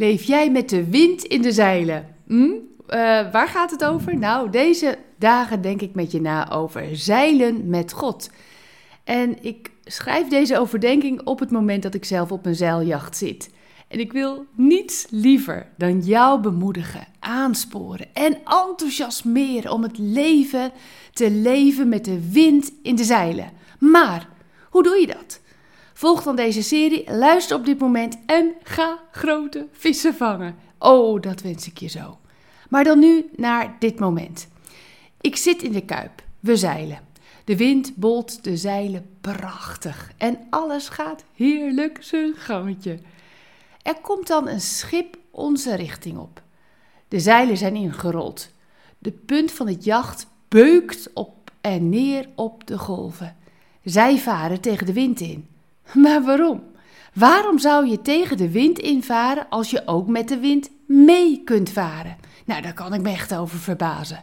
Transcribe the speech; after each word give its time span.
Leef 0.00 0.22
jij 0.22 0.50
met 0.50 0.68
de 0.68 0.90
wind 0.90 1.24
in 1.24 1.42
de 1.42 1.52
zeilen? 1.52 2.06
Hm? 2.26 2.50
Eh, 2.86 2.98
waar 3.32 3.48
gaat 3.48 3.70
het 3.70 3.84
over? 3.84 4.18
Nou, 4.18 4.50
deze 4.50 4.98
dagen 5.18 5.62
denk 5.62 5.80
ik 5.80 5.94
met 5.94 6.12
je 6.12 6.20
na 6.20 6.50
over 6.50 6.96
zeilen 6.96 7.68
met 7.68 7.92
God. 7.92 8.30
En 9.04 9.42
ik 9.44 9.70
schrijf 9.84 10.28
deze 10.28 10.58
overdenking 10.58 11.20
op 11.24 11.40
het 11.40 11.50
moment 11.50 11.82
dat 11.82 11.94
ik 11.94 12.04
zelf 12.04 12.32
op 12.32 12.46
een 12.46 12.54
zeiljacht 12.54 13.16
zit. 13.16 13.50
En 13.88 14.00
ik 14.00 14.12
wil 14.12 14.46
niets 14.54 15.06
liever 15.10 15.68
dan 15.76 16.00
jou 16.00 16.40
bemoedigen, 16.40 17.06
aansporen 17.18 18.14
en 18.14 18.38
enthousiasmeren 18.44 19.72
om 19.72 19.82
het 19.82 19.98
leven 19.98 20.72
te 21.12 21.30
leven 21.30 21.88
met 21.88 22.04
de 22.04 22.30
wind 22.30 22.72
in 22.82 22.96
de 22.96 23.04
zeilen. 23.04 23.50
Maar 23.78 24.28
hoe 24.70 24.82
doe 24.82 25.00
je 25.00 25.06
dat? 25.06 25.40
Volg 26.00 26.22
dan 26.22 26.36
deze 26.36 26.62
serie, 26.62 27.04
luister 27.10 27.56
op 27.56 27.64
dit 27.64 27.78
moment 27.78 28.18
en 28.26 28.54
ga 28.62 28.98
grote 29.10 29.66
vissen 29.72 30.14
vangen. 30.14 30.56
Oh, 30.78 31.20
dat 31.20 31.40
wens 31.40 31.66
ik 31.66 31.78
je 31.78 31.88
zo. 31.88 32.18
Maar 32.68 32.84
dan 32.84 32.98
nu 32.98 33.30
naar 33.36 33.76
dit 33.78 33.98
moment. 33.98 34.48
Ik 35.20 35.36
zit 35.36 35.62
in 35.62 35.72
de 35.72 35.84
kuip, 35.84 36.22
we 36.40 36.56
zeilen. 36.56 37.00
De 37.44 37.56
wind 37.56 37.96
bolt 37.96 38.44
de 38.44 38.56
zeilen 38.56 39.16
prachtig 39.20 40.12
en 40.16 40.38
alles 40.50 40.88
gaat 40.88 41.24
heerlijk 41.34 41.98
zijn 42.02 42.34
gangetje. 42.34 42.98
Er 43.82 43.96
komt 44.00 44.26
dan 44.26 44.48
een 44.48 44.60
schip 44.60 45.16
onze 45.30 45.76
richting 45.76 46.18
op. 46.18 46.42
De 47.08 47.20
zeilen 47.20 47.56
zijn 47.56 47.76
ingerold. 47.76 48.52
De 48.98 49.12
punt 49.12 49.52
van 49.52 49.66
het 49.66 49.84
jacht 49.84 50.26
beukt 50.48 51.10
op 51.14 51.50
en 51.60 51.88
neer 51.88 52.28
op 52.34 52.66
de 52.66 52.78
golven. 52.78 53.36
Zij 53.84 54.18
varen 54.18 54.60
tegen 54.60 54.86
de 54.86 54.92
wind 54.92 55.20
in. 55.20 55.48
Maar 56.02 56.22
waarom? 56.22 56.62
Waarom 57.14 57.58
zou 57.58 57.86
je 57.86 58.02
tegen 58.02 58.36
de 58.36 58.50
wind 58.50 58.78
invaren 58.78 59.46
als 59.48 59.70
je 59.70 59.82
ook 59.86 60.06
met 60.06 60.28
de 60.28 60.38
wind 60.38 60.70
mee 60.86 61.42
kunt 61.44 61.70
varen? 61.70 62.16
Nou, 62.44 62.62
daar 62.62 62.74
kan 62.74 62.94
ik 62.94 63.00
me 63.00 63.10
echt 63.10 63.34
over 63.34 63.58
verbazen. 63.58 64.22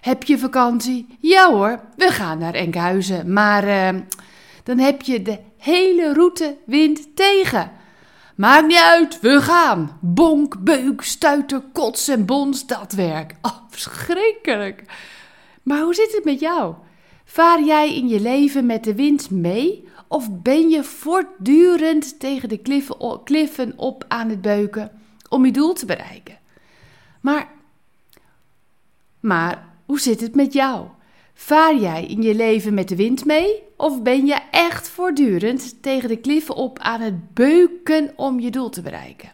Heb 0.00 0.22
je 0.22 0.38
vakantie? 0.38 1.06
Ja 1.20 1.50
hoor, 1.52 1.80
we 1.96 2.10
gaan 2.10 2.38
naar 2.38 2.54
Enkhuizen. 2.54 3.32
Maar 3.32 3.94
uh, 3.94 4.00
dan 4.64 4.78
heb 4.78 5.02
je 5.02 5.22
de 5.22 5.38
hele 5.56 6.12
route 6.12 6.56
wind 6.66 7.16
tegen. 7.16 7.70
Maakt 8.34 8.66
niet 8.66 8.82
uit, 8.82 9.20
we 9.20 9.40
gaan. 9.40 9.98
Bonk, 10.00 10.58
beuk, 10.58 11.02
stuiten, 11.02 11.72
kots 11.72 12.08
en 12.08 12.24
bons, 12.24 12.66
dat 12.66 12.92
werk. 12.92 13.34
Oh, 13.42 13.56
verschrikkelijk. 13.70 14.82
Maar 15.62 15.80
hoe 15.80 15.94
zit 15.94 16.12
het 16.12 16.24
met 16.24 16.40
jou? 16.40 16.74
Vaar 17.30 17.62
jij 17.62 17.94
in 17.94 18.08
je 18.08 18.20
leven 18.20 18.66
met 18.66 18.84
de 18.84 18.94
wind 18.94 19.30
mee? 19.30 19.88
Of 20.06 20.28
ben 20.42 20.68
je 20.68 20.84
voortdurend 20.84 22.20
tegen 22.20 22.48
de 22.48 22.58
kliffen, 23.22 23.78
op 23.78 24.04
aan 24.08 24.28
het 24.28 24.40
beuken 24.40 24.90
om 25.28 25.44
je 25.44 25.52
doel 25.52 25.72
te 25.72 25.86
bereiken? 25.86 26.38
Maar, 27.20 27.48
maar 29.20 29.68
hoe 29.86 30.00
zit 30.00 30.20
het 30.20 30.34
met 30.34 30.52
jou? 30.52 30.86
Vaar 31.34 31.76
jij 31.76 32.06
in 32.06 32.22
je 32.22 32.34
leven 32.34 32.74
met 32.74 32.88
de 32.88 32.96
wind 32.96 33.24
mee? 33.24 33.62
Of 33.76 34.02
ben 34.02 34.26
je 34.26 34.38
echt 34.50 34.88
voortdurend 34.88 35.82
tegen 35.82 36.08
de 36.08 36.18
kliffen 36.18 36.54
op 36.54 36.78
aan 36.78 37.00
het 37.00 37.34
beuken 37.34 38.12
om 38.16 38.40
je 38.40 38.50
doel 38.50 38.68
te 38.70 38.82
bereiken? 38.82 39.32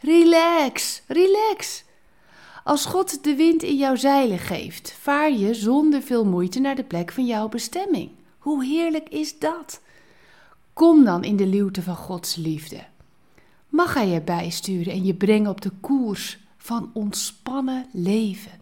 Relax, 0.00 1.02
relax. 1.06 1.84
Als 2.66 2.84
God 2.84 3.24
de 3.24 3.34
wind 3.34 3.62
in 3.62 3.76
jouw 3.76 3.96
zeilen 3.96 4.38
geeft, 4.38 4.96
vaar 5.00 5.32
je 5.32 5.54
zonder 5.54 6.02
veel 6.02 6.24
moeite 6.24 6.60
naar 6.60 6.74
de 6.74 6.84
plek 6.84 7.12
van 7.12 7.26
jouw 7.26 7.48
bestemming. 7.48 8.10
Hoe 8.38 8.64
heerlijk 8.64 9.08
is 9.08 9.38
dat? 9.38 9.80
Kom 10.72 11.04
dan 11.04 11.24
in 11.24 11.36
de 11.36 11.46
luwte 11.46 11.82
van 11.82 11.96
Gods 11.96 12.36
liefde. 12.36 12.84
Mag 13.68 13.94
Hij 13.94 14.08
je 14.08 14.20
bijsturen 14.20 14.92
en 14.92 15.04
je 15.04 15.14
brengen 15.14 15.50
op 15.50 15.60
de 15.60 15.70
koers 15.80 16.38
van 16.56 16.90
ontspannen 16.92 17.86
leven. 17.92 18.60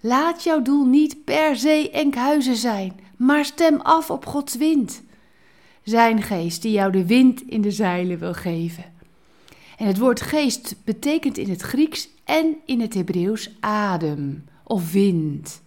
Laat 0.00 0.42
jouw 0.42 0.62
doel 0.62 0.84
niet 0.84 1.24
per 1.24 1.56
se 1.56 1.90
Enkhuizen 1.92 2.56
zijn, 2.56 3.00
maar 3.16 3.44
stem 3.44 3.80
af 3.80 4.10
op 4.10 4.26
Gods 4.26 4.56
wind. 4.56 5.02
Zijn 5.82 6.22
geest 6.22 6.62
die 6.62 6.72
jou 6.72 6.92
de 6.92 7.06
wind 7.06 7.42
in 7.42 7.60
de 7.60 7.70
zeilen 7.70 8.18
wil 8.18 8.34
geven. 8.34 8.84
En 9.76 9.86
het 9.86 9.98
woord 9.98 10.20
geest 10.20 10.76
betekent 10.84 11.38
in 11.38 11.50
het 11.50 11.62
Grieks 11.62 12.08
en 12.28 12.56
in 12.64 12.80
het 12.80 12.94
Hebreeuws 12.94 13.50
adem 13.60 14.44
of 14.64 14.92
wind. 14.92 15.60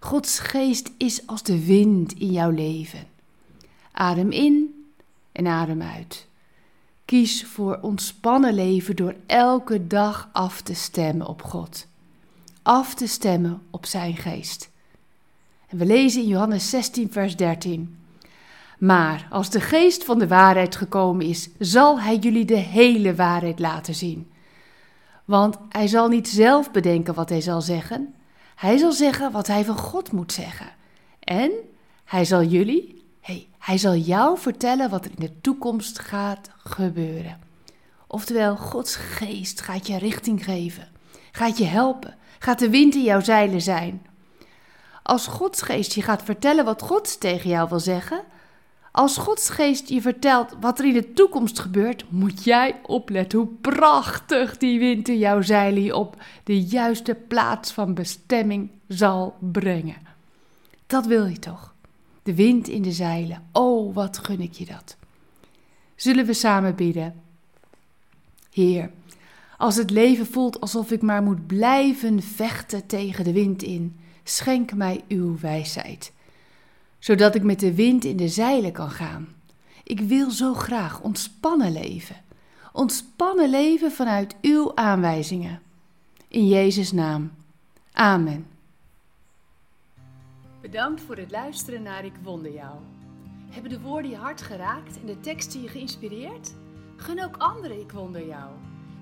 Gods 0.00 0.38
geest 0.38 0.90
is 0.96 1.26
als 1.26 1.42
de 1.42 1.64
wind 1.64 2.12
in 2.12 2.30
jouw 2.30 2.50
leven. 2.50 3.06
Adem 3.92 4.30
in 4.30 4.84
en 5.32 5.46
adem 5.46 5.82
uit. 5.82 6.26
Kies 7.04 7.44
voor 7.44 7.78
ontspannen 7.82 8.54
leven 8.54 8.96
door 8.96 9.14
elke 9.26 9.86
dag 9.86 10.28
af 10.32 10.60
te 10.60 10.74
stemmen 10.74 11.26
op 11.26 11.42
God. 11.42 11.86
Af 12.62 12.94
te 12.94 13.06
stemmen 13.06 13.62
op 13.70 13.86
zijn 13.86 14.16
geest. 14.16 14.70
En 15.68 15.78
we 15.78 15.86
lezen 15.86 16.22
in 16.22 16.28
Johannes 16.28 16.70
16, 16.70 17.12
vers 17.12 17.36
13. 17.36 17.98
Maar 18.78 19.26
als 19.30 19.50
de 19.50 19.60
geest 19.60 20.04
van 20.04 20.18
de 20.18 20.28
waarheid 20.28 20.76
gekomen 20.76 21.26
is, 21.26 21.48
zal 21.58 22.00
hij 22.00 22.16
jullie 22.16 22.44
de 22.44 22.56
hele 22.56 23.14
waarheid 23.14 23.58
laten 23.58 23.94
zien. 23.94 24.31
Want 25.24 25.56
hij 25.68 25.86
zal 25.86 26.08
niet 26.08 26.28
zelf 26.28 26.70
bedenken 26.70 27.14
wat 27.14 27.28
hij 27.28 27.40
zal 27.40 27.60
zeggen. 27.60 28.14
Hij 28.54 28.76
zal 28.76 28.92
zeggen 28.92 29.32
wat 29.32 29.46
hij 29.46 29.64
van 29.64 29.78
God 29.78 30.12
moet 30.12 30.32
zeggen. 30.32 30.68
En 31.20 31.50
hij 32.04 32.24
zal 32.24 32.42
jullie, 32.42 33.04
hey, 33.20 33.48
hij 33.58 33.78
zal 33.78 33.94
jou 33.94 34.38
vertellen 34.38 34.90
wat 34.90 35.04
er 35.04 35.10
in 35.10 35.24
de 35.24 35.40
toekomst 35.40 35.98
gaat 35.98 36.50
gebeuren. 36.56 37.40
Oftewel, 38.06 38.56
Gods 38.56 38.96
geest 38.96 39.60
gaat 39.60 39.86
je 39.86 39.98
richting 39.98 40.44
geven, 40.44 40.88
gaat 41.32 41.58
je 41.58 41.64
helpen, 41.64 42.16
gaat 42.38 42.58
de 42.58 42.70
wind 42.70 42.94
in 42.94 43.02
jouw 43.02 43.20
zeilen 43.20 43.60
zijn. 43.60 44.06
Als 45.02 45.26
Gods 45.26 45.62
geest 45.62 45.92
je 45.92 46.02
gaat 46.02 46.22
vertellen 46.22 46.64
wat 46.64 46.82
God 46.82 47.20
tegen 47.20 47.50
jou 47.50 47.68
wil 47.68 47.80
zeggen, 47.80 48.24
als 48.92 49.16
Gods 49.16 49.50
geest 49.50 49.88
je 49.88 50.00
vertelt 50.00 50.54
wat 50.60 50.78
er 50.78 50.84
in 50.84 50.92
de 50.92 51.12
toekomst 51.12 51.58
gebeurt, 51.58 52.04
moet 52.08 52.44
jij 52.44 52.80
opletten 52.82 53.38
hoe 53.38 53.48
prachtig 53.60 54.58
die 54.58 54.78
wind 54.78 55.08
in 55.08 55.18
jouw 55.18 55.42
zeilen 55.42 55.82
je 55.82 55.96
op 55.96 56.22
de 56.44 56.62
juiste 56.62 57.14
plaats 57.14 57.72
van 57.72 57.94
bestemming 57.94 58.70
zal 58.88 59.36
brengen. 59.38 59.96
Dat 60.86 61.06
wil 61.06 61.26
je 61.26 61.38
toch? 61.38 61.74
De 62.22 62.34
wind 62.34 62.68
in 62.68 62.82
de 62.82 62.92
zeilen. 62.92 63.42
Oh, 63.52 63.94
wat 63.94 64.18
gun 64.18 64.40
ik 64.40 64.52
je 64.52 64.64
dat. 64.64 64.96
Zullen 65.94 66.26
we 66.26 66.32
samen 66.32 66.74
bidden? 66.74 67.14
Heer, 68.50 68.90
als 69.58 69.76
het 69.76 69.90
leven 69.90 70.26
voelt 70.26 70.60
alsof 70.60 70.90
ik 70.90 71.02
maar 71.02 71.22
moet 71.22 71.46
blijven 71.46 72.22
vechten 72.22 72.86
tegen 72.86 73.24
de 73.24 73.32
wind 73.32 73.62
in, 73.62 73.96
schenk 74.24 74.74
mij 74.74 75.04
uw 75.08 75.38
wijsheid 75.40 76.12
zodat 77.02 77.34
ik 77.34 77.42
met 77.42 77.60
de 77.60 77.74
wind 77.74 78.04
in 78.04 78.16
de 78.16 78.28
zeilen 78.28 78.72
kan 78.72 78.90
gaan. 78.90 79.28
Ik 79.84 80.00
wil 80.00 80.30
zo 80.30 80.54
graag 80.54 81.00
ontspannen 81.00 81.72
leven. 81.72 82.16
Ontspannen 82.72 83.50
leven 83.50 83.92
vanuit 83.92 84.36
uw 84.42 84.72
aanwijzingen. 84.74 85.62
In 86.28 86.48
Jezus' 86.48 86.92
naam. 86.92 87.32
Amen. 87.92 88.46
Bedankt 90.60 91.00
voor 91.00 91.16
het 91.16 91.30
luisteren 91.30 91.82
naar 91.82 92.04
Ik 92.04 92.14
Wonder 92.22 92.52
Jou. 92.52 92.76
Hebben 93.50 93.70
de 93.70 93.80
woorden 93.80 94.10
je 94.10 94.16
hart 94.16 94.42
geraakt 94.42 95.00
en 95.00 95.06
de 95.06 95.20
teksten 95.20 95.62
je 95.62 95.68
geïnspireerd? 95.68 96.54
Gun 96.96 97.24
ook 97.24 97.36
anderen 97.36 97.80
Ik 97.80 97.92
Wonder 97.92 98.26
Jou. 98.26 98.50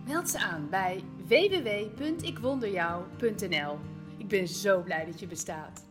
Meld 0.06 0.28
ze 0.28 0.38
aan 0.38 0.66
bij 0.70 1.04
www.ikwonderjou.nl. 1.26 3.78
Ik 4.16 4.28
ben 4.28 4.48
zo 4.48 4.82
blij 4.82 5.04
dat 5.04 5.20
je 5.20 5.26
bestaat. 5.26 5.88